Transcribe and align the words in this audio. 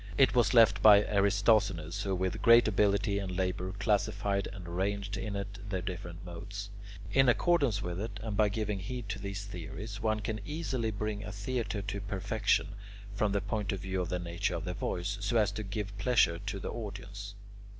It 0.17 0.33
was 0.33 0.55
left 0.55 0.81
by 0.81 1.03
Aristoxenus, 1.03 2.01
who 2.01 2.15
with 2.15 2.41
great 2.41 2.67
ability 2.67 3.19
and 3.19 3.37
labour 3.37 3.71
classified 3.73 4.47
and 4.51 4.67
arranged 4.67 5.15
in 5.15 5.35
it 5.35 5.59
the 5.69 5.79
different 5.83 6.25
modes. 6.25 6.71
In 7.13 7.29
accordance 7.29 7.83
with 7.83 8.01
it, 8.01 8.19
and 8.23 8.35
by 8.35 8.49
giving 8.49 8.79
heed 8.79 9.07
to 9.09 9.19
these 9.19 9.45
theories, 9.45 10.01
one 10.01 10.19
can 10.21 10.39
easily 10.43 10.89
bring 10.89 11.23
a 11.23 11.31
theatre 11.31 11.83
to 11.83 12.01
perfection, 12.01 12.69
from 13.13 13.31
the 13.31 13.41
point 13.41 13.71
of 13.71 13.81
view 13.81 14.01
of 14.01 14.09
the 14.09 14.17
nature 14.17 14.55
of 14.55 14.65
the 14.65 14.73
voice, 14.73 15.19
so 15.21 15.37
as 15.37 15.51
to 15.51 15.61
give 15.61 15.95
pleasure 15.99 16.39
to 16.47 16.59
the 16.59 16.71
audience. 16.71 17.35